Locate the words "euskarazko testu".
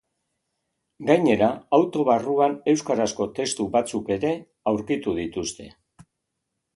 2.73-3.67